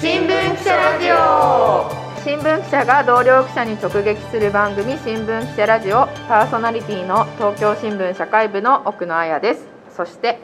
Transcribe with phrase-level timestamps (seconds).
[0.00, 1.90] 新聞記者ラジオ。
[2.24, 6.06] 新聞記者が同僚記者に直撃する番組新聞記者ラジオ。
[6.26, 9.66] パーソナリティの東京新聞社会部の奥野彩です。
[9.94, 10.38] そして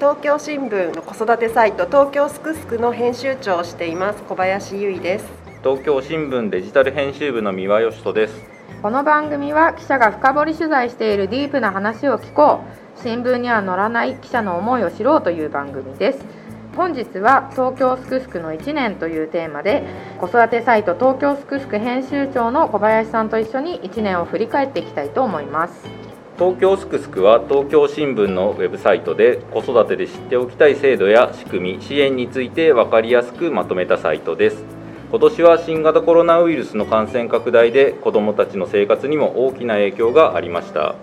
[0.00, 5.26] 東京新聞の子育てサイト東京すくすくの編集長をしています小林優衣です。
[5.62, 8.34] 東京新聞デジタル編集部の三輪義人です。
[8.82, 12.88] この番組は記者が深掘り取材しているディープな話を聞こう。
[13.00, 16.24] 新聞には載らない記者の思いを知ろうという番組です
[16.78, 19.82] 本日は東京すくすくの1年というテーマで
[20.20, 25.74] 子育てサイト東京すくすく編集長の小林さんと一緒に1年を振り返っていきたいと思います。
[26.38, 34.62] 東京すくすくは東京新聞のウェブサイトで子育てで知っておきたい制度や仕組み支援について分かりやすくまとめたサイトです。
[35.10, 40.94] 今年は新型コロナウイルスの感染拡大で子どもたちの生活にも大きな影響がありました。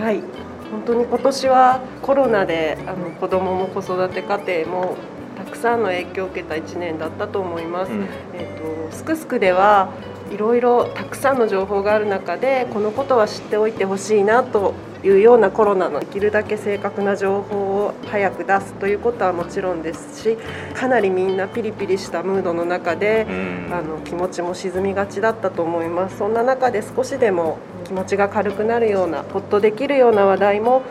[0.00, 4.96] はい本当に今年はコロナであの子どもも子育て家庭も
[5.36, 7.92] たくさんの影響を受けた1年だったと思います。
[7.92, 9.92] うん、えーと、すくすくでは
[10.30, 20.36] いろいろたくさんの情報がある中でこのことは知っておいてほしいなというようなコロナのできるだけ正確な情報を早く出すということはもちろんですし
[20.74, 23.26] かなりみんなピリピリしたムードの中で、
[23.72, 26.18] あの気持ちも沈みがちだったと思います。
[26.18, 27.58] そんな中で少しでも
[27.90, 30.82] 気持ちが軽くなるようなほっとできるような話題も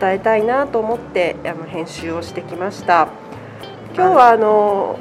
[0.00, 3.10] 伝えたいなと思ってあの編集をしてきました
[3.94, 4.98] 今日はあの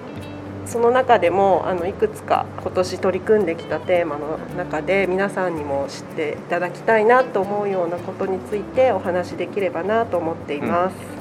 [0.67, 10.93] その中でもあのいくつか今年取り組んできたテーマの中で皆さんにも知っていただきたいなと思うようなことについてお話しできればなと思っています。
[10.93, 11.16] うん、はい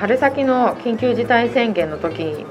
[0.00, 2.46] 春先の緊急事態宣言の時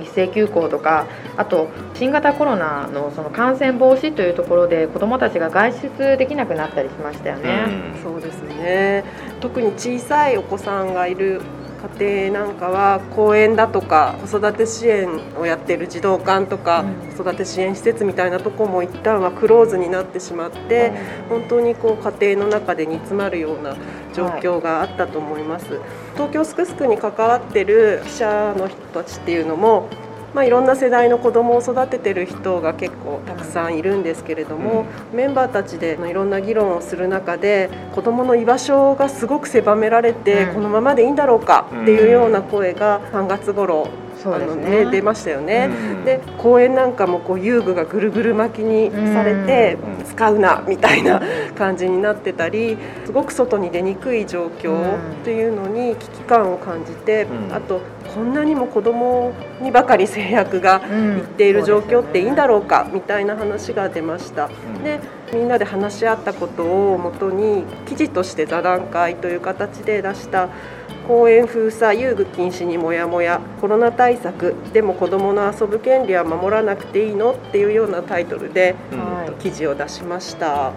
[0.00, 7.66] 一斉休校とかあと新型コロナのその感染防止というところで子どもたちが外出できなくなったりしましたよね。
[7.94, 9.04] うん、そうですね
[9.40, 11.42] 特に小さいお子さんがいる
[11.98, 16.84] 家庭なんかは公園だとか子育て支援をやってる児童館とか
[17.16, 20.92] 子育て支援施設みたいなとこも一旦はクローズになってしまって
[21.28, 23.76] 本当にこう家庭の中で煮詰まるような
[24.14, 25.80] 状況があったと思います。
[26.14, 29.88] 東京すくすくに関わってる記者の人たちっていうのも
[30.34, 43.88] まあ、いろんな世代の子どもを育ててる人が結構たくさんいるんですけれども、うん、メンバーたちでいろんな議論をする中で子どもの居場所がすごく狭められて、うん、このままでいいんだろうかっていうような声が3月頃
[44.26, 51.20] あのね、出ましたよね、うん、で公園なんかもこう遊具がぐるぐる巻きにされて、使うなみたいな
[51.56, 57.80] 感じになってたりすごく外に出にくい状況っていうのに危機感を感じて、あと
[58.14, 64.48] こんなにも子どもにばかり制約がいっている状況っていいんだろうかみたいな話が出ました。
[64.82, 65.00] で
[65.32, 66.62] みんなで話し合ったこと
[66.92, 70.48] をもとに記事として座談会という形で出した
[71.06, 77.32] 公園封鎖遊具禁止にもやもやコロナ対策でも子どもの遊ぶ権利は守らなくていいの？
[77.32, 80.72] っていうようなタイトルで、うん、記事を出しました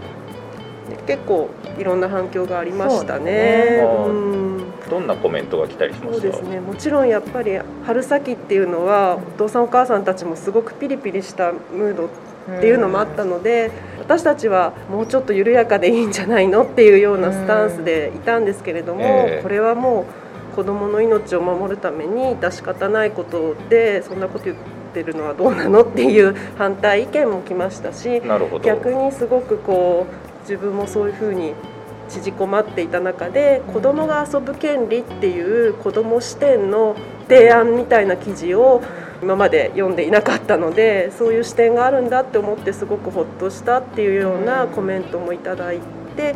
[1.05, 3.81] 結構いろんな反響がありましたね。
[4.89, 6.59] どんなコメントが来たりしまそうですね。
[6.61, 12.09] もちろんやっぱり春先っていうのはお父さんお母さんたちもすごくピリピリしたムードっ
[12.61, 20.05] ていうのもあったので私たちはもうちょっと緩やかでいいんじゃないのっていうようなスタンスでいたんですけれども、これはも
[20.53, 24.57] う子どもの命を守るために致し方ないことでそんなこと言っ
[24.93, 28.21] てるのはどうなのっていう反対意見も来ましたし
[28.63, 31.53] 逆にすごくこう自分もそういうふうに
[32.08, 36.96] 縮こまっていた中で子どもが遊ぶ権利っていう子ども視点の
[37.28, 38.81] 提案みたいな記事を
[39.22, 45.80] 今まで読んでいなかったのでそういう視点があるんだって思ってすごくほっとしたっていうようなコメントもいただい
[46.16, 46.35] て。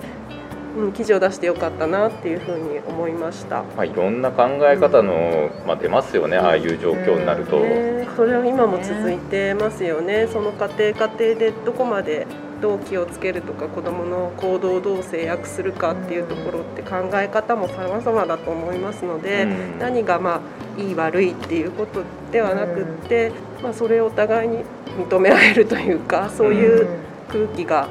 [0.73, 10.27] うん、記事を出してよかったなっていうふうに思いました、まあ、いろんな考え方の、うん、まあ、出ますよね、ああいう状況になると、ね、それは今も続いてますよね。
[10.31, 12.25] その家庭家庭でどこまで
[12.61, 20.41] どう気をつけるとか子どもの行動をどう制約するかっていうところって考え方も様々だと思いますので、うん、何がま
[20.77, 24.59] あいい悪いっていうことではなくって、まあ、それをお互いに
[24.97, 26.87] 認め合えるというかそういう
[27.29, 27.87] 空気が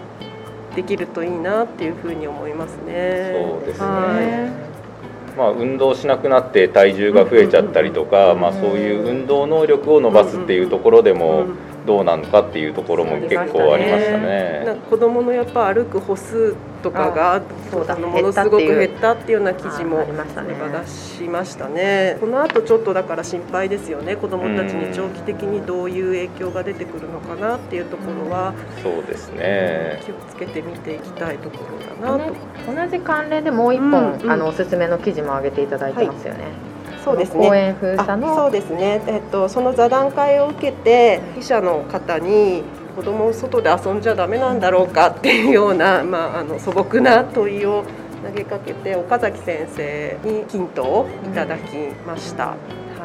[0.76, 3.32] できるといいなっていうふうに思いますね。
[3.34, 5.36] そうですね、はい。
[5.36, 11.46] まあ、運動しなくなって体重が増えちゃったりとか、まあ、そういう運動能力を伸ばすっていうところでも、
[11.90, 14.64] どうなのかっていうところも結構ありましたね。
[14.64, 16.54] ね子供のやっぱ歩く歩数
[16.84, 22.16] とかがそうだものすごく減ったっていうような記事も出しましたね。
[22.20, 24.14] この後ちょっとだから心配ですよね。
[24.14, 28.54] 子供たちに長期的にどういう影響が出てくるのかなっていうところは、
[28.84, 30.00] そうですね。
[30.04, 31.58] 気をつけて見ていきたいとこ
[32.00, 32.34] ろだなと。
[32.72, 36.44] 同じ関連でもう一本、うんうん、あのおすすめの記事も上げていただいてますよね。
[36.44, 36.69] はい
[37.04, 42.62] そうですね公園封鎖のそうですね、えっと、その座談会を受けて記者の方に
[42.94, 47.84] 子供を外で遊んじゃダメなんだろうかっていうような、まあ、あの素朴な問いを
[48.22, 51.76] 投げかけて岡崎先生にヒントをいただき
[52.06, 52.48] ました。
[52.48, 52.56] は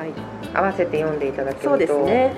[0.06, 2.34] い、合わせて読んでいただけるとそうですね。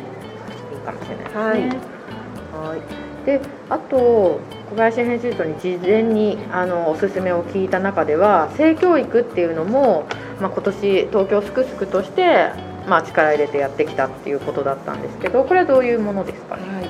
[0.71, 1.41] いいかもしれないですね。
[1.41, 1.61] はい。
[1.61, 4.39] はいであと
[4.69, 10.07] 小林編集長に事前にあのおすすめを聞いた中では性教育っていうのも、
[10.39, 12.51] まあ、今年東京すくすくとして、
[12.87, 16.89] まあ、力入れてやってきたっていうことだったんですけどこれはどういうものですかね、はい、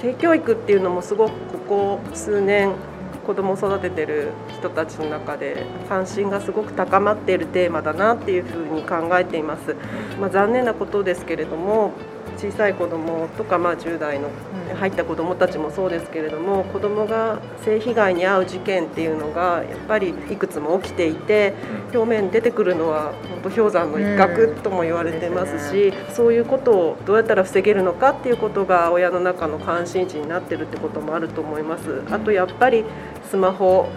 [0.00, 2.72] 性教育っていうのもすごくここ数年
[3.24, 9.74] 子供を育ててる人たちの中で関心がすごく高まっているテーマだなっていうふうに考えています、
[10.20, 11.92] まあ、残念なことですけれども
[12.36, 14.28] 小さい子どもとか、まあ、10代の
[14.76, 21.54] 入った子どもたちもそうですけれども子どもが性被害に遭う事件っていうのがやっぱりいくつも起きていて
[21.92, 32.02] 表面に出てくるのは本当氷山の一角とも言われてますし、そういうことをどうやったら防げるのかっていうことが親の中の関心事になってるってこともあると思います。
[32.10, 32.84] あとやっぱり
[33.30, 33.88] スマホ、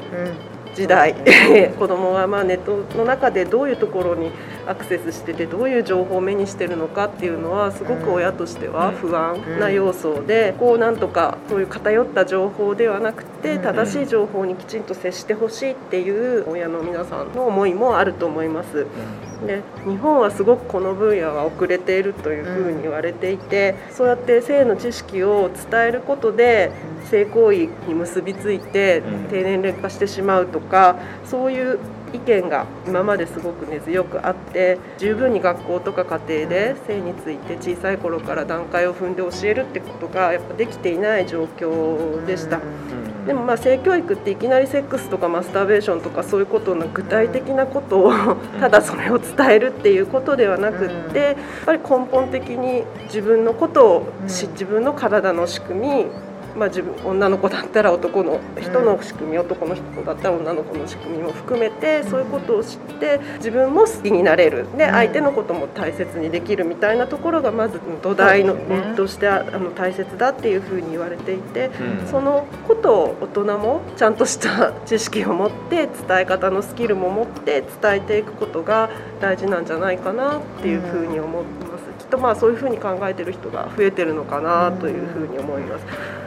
[0.77, 1.15] 時代
[1.79, 4.31] 子どもはまあネットの中でどういうところに
[4.67, 18.85] アクセスしててどういう情報を目にしてるのかっていうのはすごく親としては不安な要素でこうなんとかそういう偏った情報ではなくて正しい情報にきちんと接してほしいっていう親の皆さんの思いもあると思います。
[19.45, 26.71] で日本はすごくこの分野は遅れているというふうに言われていて、そうやって性の知識を伝えることで
[27.09, 31.79] 性行為に結びついて低年齢化してしまうとかそういう
[32.13, 42.59] 意見が今まですごく根強くあって十分に学校とか家庭で性について小さい頃から段階を踏んで教えるってことがやっぱできていない状況でした。
[43.25, 48.13] でもまあ性教育っていきなりセックスとかマスターベーションとかそういうことの具体的なことを
[48.57, 56.05] ただそれを伝えるっていうことではなくってやっぱり根本的に自分のことを自分の体の仕組み
[56.57, 64.65] まあ、自分女の子だったら男の人の仕組み、うん、男の人だったら女の子の仕組みも含めてそういうことを知って自分も好きになれる。
[64.75, 71.69] で相手のことも大切にできるみたいなところがまず土台の、ね、としてあの大切だっていうふうに言われていて、
[72.01, 78.89] うん、そのことを大人もちゃんとした知識を持って伝え方のスキルも持って伝えていくことが
[79.21, 81.83] 大事なんじゃないかなっていうふうに思います。
[81.99, 86.26] きっとまあそういうふうに考えてる人が増えてるのかなというふうに思います。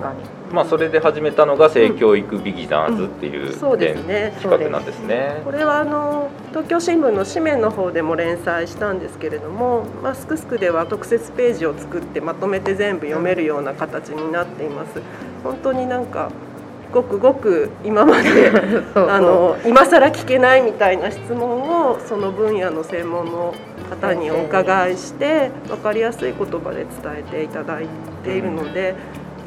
[0.00, 5.42] かにまあ、それで始めたのが性教育ビギナーズっていう、そうですね企画なんですね。
[5.44, 15.00] これはあの東京新聞の紙面の方でも連載したんですけれども、まあ、すくすくでは特設ページを作ってまとめて全部読めるような形になっています。
[15.44, 16.30] 本当になんか
[16.92, 18.50] ごくごく今まで
[18.94, 23.54] あの今更聞けないみたいな質問をその分野の専門の
[23.88, 26.86] 方にお伺いして分かりやすい言葉で伝
[27.18, 27.86] えていただい
[28.24, 28.96] ているので。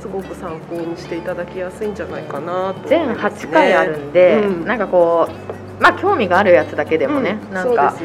[0.03, 5.29] すごく参考にしていただきやすいんじゃないかなと、ね、全8回あるんで、うん、なんかこ
[5.79, 7.95] うまあ興味があるやつだけでもね、うん、なんか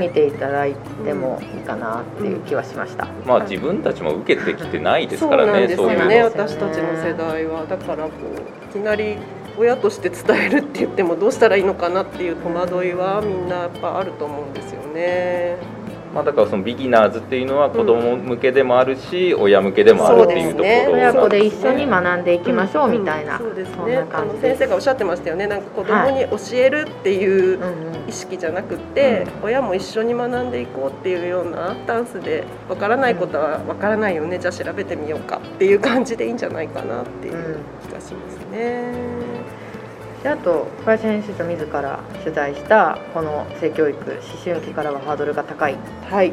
[0.00, 0.74] 見ていただい
[1.04, 6.22] てもいいかなっていう気はしました、うん、まあ自分たちも受けてきてないですからねそうですよね。
[6.22, 7.66] 私たちの世代は。
[7.66, 9.16] だからこういきなり
[9.58, 15.77] 親として伝えるって言ってもどうしたらいいのかなっていう戸惑いはみんなやっぱあると思うんですよね。
[16.14, 24.06] まあ、だからそのビギナーズっていうのは子ども向けでもあるし、うん、親向けでもあるっていうところ、ね、親子で一緒に学んでいきましょうみたいな、そうですね。
[24.12, 25.46] あの先生がおっしゃってましたよね。
[25.46, 27.58] なんか子どもに教えるっていう
[28.08, 34.38] 意識じゃなくて、親も一緒に学んでいこうっていうようなスタンスでわからないことはわからないよね。
[34.38, 38.92] じゃあ調べてみようかっていう感じでいいんじゃないかなっていう気がしますね。
[40.22, 45.76] であと小林編集長自ら取材したこの性教育思春期からはハードルが高い、
[46.10, 46.32] はい、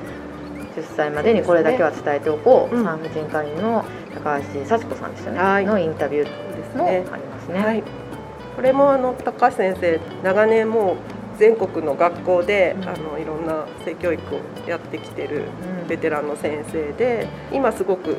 [0.76, 7.60] 10歳までにこれだけは伝えておこう、ね、産婦人科医の高橋幸子さんですよね、はい、のインタビューもありますね。
[7.60, 7.84] はい、
[8.56, 10.96] これもあの高橋先生長年もう
[11.38, 15.44] 全国の学校で、あのいろんな性教育をやってきてる
[15.88, 18.16] ベテランの先生で今すごく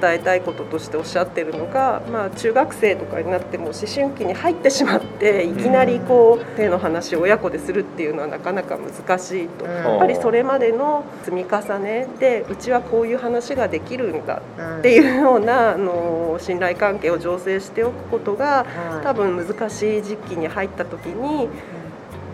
[0.00, 14.42] 伝えたいこととしておっしゃってるのが、まあ、中学生とかになっても思春期に入ってしまっていきなりこう性の話を親子でするっていうのはなかなか難しいと、やっぱりそれまでの積み重ねでうちはこういう話ができるんだ
[14.78, 18.66] っていうようなあの信頼関係を醸成しておくことが
[19.02, 21.48] 多分難しい時期に入った時に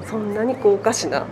[0.05, 1.27] そんなにこうおかしな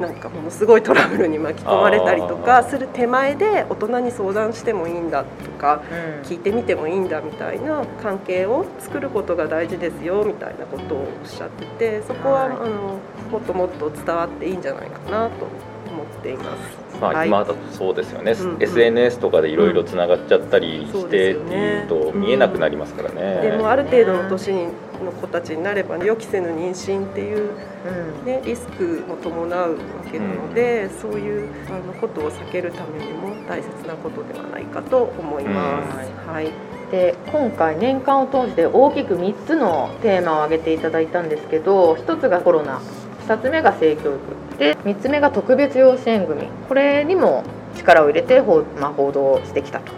[0.00, 5.82] なんかものすごいトラブルに巻き込まれたりとかする手前で大人に相談してもいいんだとか、
[6.24, 12.98] 聞いてみてもいいんだみたいな関係を作ることが大事ですよみたいなことをおっしゃっててそこは、あの
[13.30, 15.46] もっともっと伝わっていいんじゃないかなと
[15.92, 16.78] 思っています。
[17.00, 17.28] まあ、はい。
[17.28, 18.62] 今だとそうですよね、うんうん。
[18.62, 23.50] SNS とかでいろいろつながっちゃったりしてっていうと見えなくなりますからね。
[23.50, 24.68] でもある程度の年
[25.04, 27.50] の子たちになれば予期せぬ妊娠っていう、
[27.86, 28.24] うん。
[28.26, 29.78] ね、リスクも伴うわ
[30.10, 36.10] けなので、そういうあのことを避けるためにも大切なことではないかと思います。
[36.28, 36.50] はい、
[36.90, 42.80] で今回年間を通して大きく3つのテーマを挙げていただいたんですけど1つがコロナ
[43.26, 46.46] 2つ目が性教育で3つ目が特別養子縁組。
[46.68, 47.44] これにも
[47.76, 49.92] 力を入れて報,、まあ、報道してきたと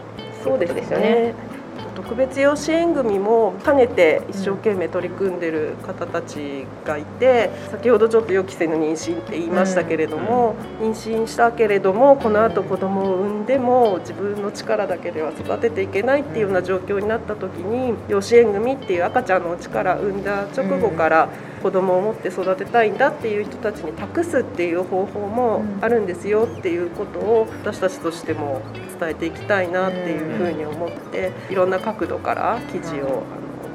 [0.44, 1.10] そうですですよね。
[1.10, 1.51] ね。
[1.94, 21.28] 特別養子縁組も兼ねて一生懸命取り組んでる方たちがいて、先ほどちょっと予期せぬ妊娠って言いましたけれども、妊娠したけれどもこのあと子供を産んでも自分の力だけでは育てていけないっていうような状況になった時に養子縁組っていう赤ちゃんの力産んだ直後から
[21.62, 28.60] 子供を持って育てたいんだっていう人たちに託すっていう方法もあるんですよっていうことを私たちとしても
[28.98, 33.22] 伝えていきたいなっていうふうに思っていろんな角度から記事を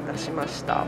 [0.06, 0.86] あの出しました。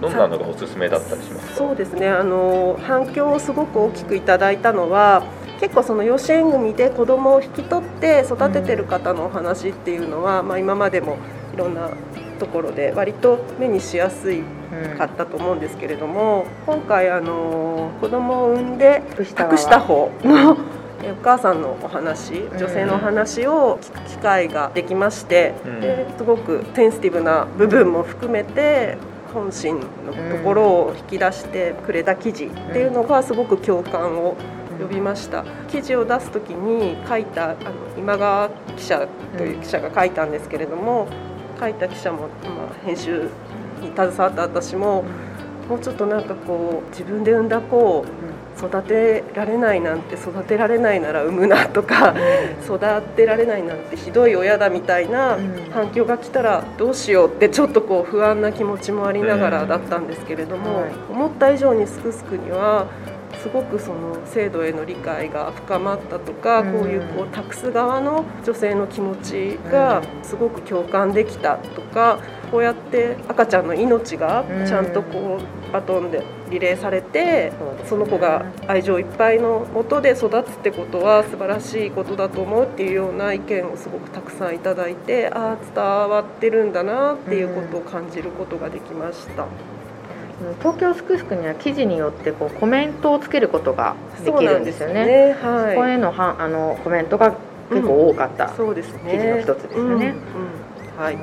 [0.00, 1.54] どんなのがおすすめだったりしますか？
[1.56, 5.22] そうですねあの反響をすごく大きくいただいたのは
[5.60, 11.18] 結構その養子縁組で子供を引き取って育ててる方のお話っていうのは、まあ、今までも
[11.52, 11.90] いろんな
[12.40, 14.42] ところで割と目にしやすい
[14.98, 19.02] かったと思うんですけれども今回あの子供を産んで
[19.34, 20.10] 託した方。
[20.24, 20.56] の
[21.02, 25.80] えお母さんのお話女性のお話を聞く機会ができまして、うん。
[25.80, 28.98] ですごくセンシティブな部分も含めて
[29.32, 34.36] 本心のところを引き出してくれた記事っていうのがすごく共感を
[34.78, 35.44] 呼びました。
[35.68, 37.56] 記事を出す時に書いたあの
[37.96, 41.08] 今川記者という記者が書いたんですけれども
[41.60, 43.28] 書いた記者も、まあ、編集
[43.80, 45.04] に携わった私も
[45.68, 48.04] もうちょっとなんかこう自分で産んだ子を
[48.58, 52.14] 育てられないなんて育てられないなら産むなとか
[52.64, 60.92] 育てられないなんてひどい親だみたいなうん反響が来たらどうしようってちょっとこう不安な気持ちもありながうんらだったんですけれども、はい。
[61.10, 62.86] 思った以上にすくすくには
[63.42, 66.72] すごくその制度への理解が深まったとか、うん。
[66.72, 72.18] こういうこう託す側の女性の気持ちがすごく共感できたとか
[72.50, 77.52] こうやって赤ちゃんの命がちゃんとこうバトンでリレーされて
[77.88, 85.74] その子が愛情いっぱいの元で育つってことは素晴らしいことだと思うっていうような意見をすごくたくさんいただいてああ伝
[86.10, 89.79] わってるんだなっていうことを感じることができました。
[90.60, 93.94] 東京すくすくには記事によってこうコメントをつけることが
[94.24, 95.06] できるんですよね。
[95.06, 97.34] ねここはへのはあのコメントが
[97.70, 98.48] 結構多かった。
[98.70, 99.12] うですね。
[99.12, 100.14] 記事の一つですよね
[100.96, 101.18] うんうんはい。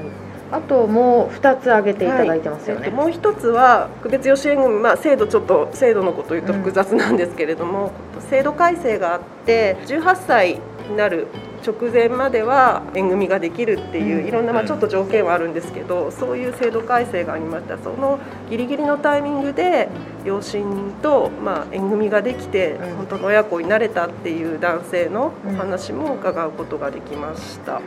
[0.50, 2.82] あともう2つ挙げていただいてますよね。
[2.82, 7.92] はいえっともう一つは特別養子縁組、まあ、制度ちょっと制度のことを言うと複雑なんですけれども、
[8.30, 10.60] 制度改正があって18歳
[10.90, 11.28] になる
[11.68, 14.28] 直前までは縁組ができるっていう、うん。
[14.28, 17.78] いろんな、まあ、ちょっと条件はあるんですけどそういう制度改正がありました。
[17.78, 18.20] その
[18.50, 19.90] ギリギリのタイミングで
[20.24, 20.64] 養子
[21.02, 22.96] と、まあ、縁組ができて、うん。
[22.98, 27.82] 本当の親子になれたっていう男性のお話も伺うことができました。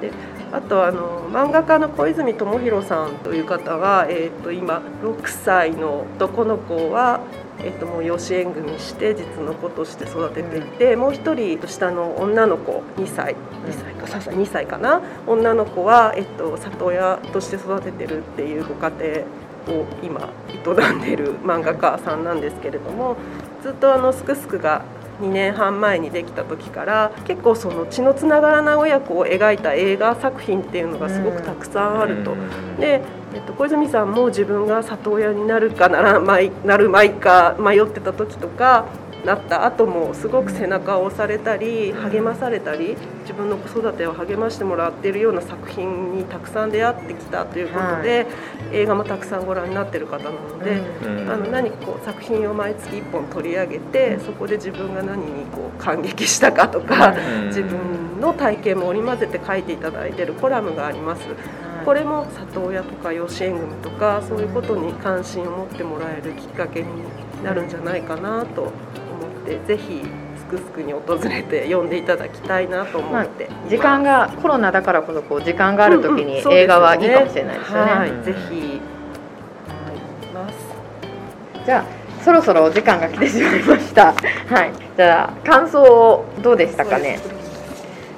[0.00, 0.12] で
[0.52, 7.20] あとあの漫画家の小泉智弘さんという方は、えー、と今6歳の男の子は、
[7.62, 13.34] えー、ともう養子縁組して実の子として育てていて、もう一人下の女の子2歳。
[13.66, 15.00] 2歳か3歳2歳かな。
[15.26, 18.90] 女の子は、えー、と里親として育ててるっていうご家
[19.66, 23.16] 庭を今営んでいる漫画家さんなんですけれども
[23.62, 24.82] ずっとあのすくすくが
[25.20, 32.34] 2年半前にできた時から結構その血のつながらない親子を描いた映画作品っていうのがすごくたくさんあると。
[32.78, 33.02] で、
[33.32, 38.86] えっと、小泉さんも自分が里親になるかならまいなるまいか迷ってた時とか
[39.24, 48.26] なった後もすごく背中を押されたり励まされたり自分の子育てを励ましてもらっているような作品にたくさん出会ってきたということで、
[48.72, 50.80] 映画もたくさんご覧になってる方なので。
[51.30, 57.14] あの何かこう作品を毎月1本取り上げてそこで自分が何にこう感激したかとか
[57.46, 61.22] 自分の体験も織り交ぜて書いていただいているコラムがあります。
[61.90, 66.86] これも里親とか養子縁組とかそういうことに関心を持ってもらえるきっかけに
[67.42, 68.72] なるんじゃないかなと思っ
[69.44, 70.00] てぜひ
[70.38, 77.92] すくすくに訪れて読んでいただきたいなと思っています、時間がコロナだからこそこう時間がある時に映画はいいかもしれないですよね。
[77.92, 78.80] はい、うんぜひ。
[81.66, 81.84] じゃあ
[82.22, 84.14] そろそろお時間が来てしまいました。
[84.14, 84.70] はい。
[84.96, 87.18] じゃあ感想どうでしたかね？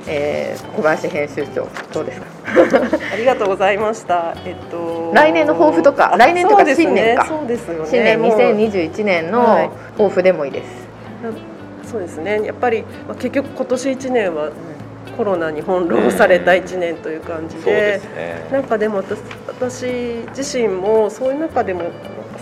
[0.06, 2.26] えー、小林編集長どうですか？
[3.12, 4.34] ありがとうございました。
[4.44, 7.88] えっと来年の抱負とかあ来年とか新年かそうですよね。
[7.90, 10.88] 新年もう2021年はいの抱負でもいいです。
[11.90, 14.50] そうですねやっぱり、まあ、結局今年1年は
[15.16, 19.84] コロナに翻弄された1年という感じで,、そうですねなんかでも私私
[20.34, 21.82] 自身もそういう中でも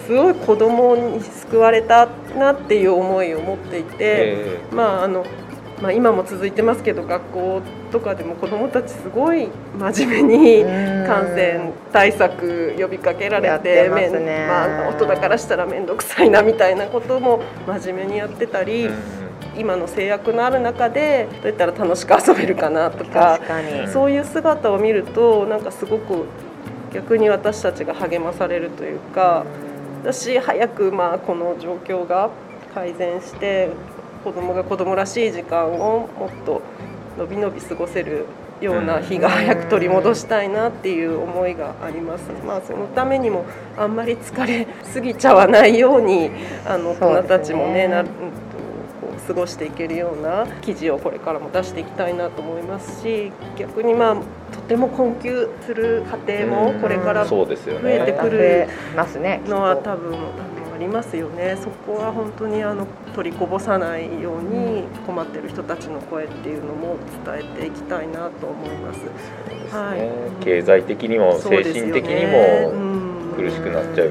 [0.06, 2.06] すごい子供に救われた
[2.38, 5.24] なっていう思いを持っていて、えまああの
[5.80, 11.06] まあ、今も続いてますけど学校とかでも子どもたちすごい真面目にうん。
[11.06, 14.46] 感染対策呼びかけられててますね。
[14.46, 19.20] まあ、大人からしたら面倒くさいなみたいなことも真面目にやってたり、うん。
[19.56, 23.40] 今の制約のある中でどうやったら楽しく遊べるかなとか
[23.92, 26.24] そういう姿を見るとなんかすごく
[26.92, 29.44] 逆に私たちが励まされるというか
[30.02, 32.30] 私早くまあこの状況が
[32.74, 33.70] 改善して
[34.24, 36.62] 子供が子供らしい時間をもっと
[37.18, 38.26] のびのび過ごせる
[38.60, 42.24] ような日が早く取り戻したいなっていう思いがあります。
[42.46, 43.44] まあそのためにも
[43.76, 46.30] あんまり疲れすぎちゃわないように
[46.66, 48.04] あの大人たちもねな
[49.30, 54.16] 過ごしていけるような記事をこれからも出していきたいなと思いますし逆にまあ
[54.52, 60.18] とても困窮する家庭もこれから増えてねくる増えますねのは多分
[60.80, 61.56] りますよね。
[61.62, 69.00] そこは本当にあの取りこぼさないように困ってる人たちの声っていうのも伝えていきたいなと思います。
[69.74, 70.44] はい。
[70.44, 73.10] 経済的にも精神的にもうん。
[73.36, 74.10] 苦しくなっちゃう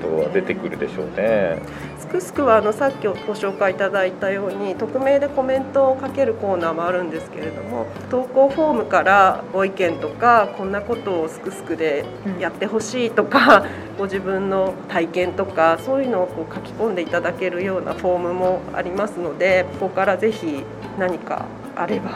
[0.00, 1.60] 人は出てくるでしょうね。
[1.98, 12.04] すくすくはあのさっきご紹介いただいたように匿名でコメントをかけるコーナーもあるんですけれども投稿フォームからご意見とかこんなことをすくすくで
[12.40, 13.66] やってほしいとか、
[13.98, 20.64] ご自分の体験とかそういうのをこう書き込んでいただけるようなフォームもありますのでここからぜひ
[20.98, 21.44] 何か
[21.76, 22.10] あれば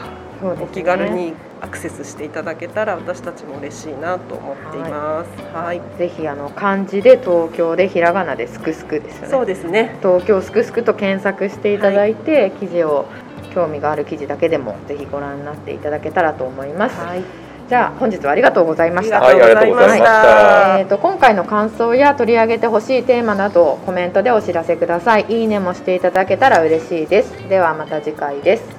[0.61, 5.55] お気軽にアクセスしていただけたら私たちも嬉しいなと思っています。
[5.55, 9.27] はい、ぜひあの漢字で東京でひらがなですくすくですよね。
[9.29, 9.97] そうですね。
[10.01, 13.05] 東京すくすくと検索していただいて、記事を
[13.53, 17.23] 興味がある記事だけでもぜひご覧になっていただけたらと思います、はい、
[17.69, 19.21] じゃあ本日はありがとうございました。
[19.21, 20.79] はいありがとうございました。
[20.79, 25.25] えー、と今回の感想や取り上げてほしいテーマなどコメントでお知らせください。
[25.29, 27.31] いいねもしていただけたら嬉しいです。
[27.47, 28.74] ではまた次回です